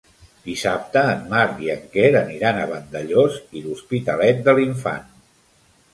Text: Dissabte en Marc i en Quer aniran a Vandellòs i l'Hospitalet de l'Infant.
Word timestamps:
Dissabte 0.45 1.03
en 1.09 1.19
Marc 1.33 1.61
i 1.65 1.69
en 1.73 1.83
Quer 1.97 2.07
aniran 2.21 2.61
a 2.61 2.65
Vandellòs 2.73 3.39
i 3.61 3.65
l'Hospitalet 3.67 4.45
de 4.49 4.57
l'Infant. 4.61 5.07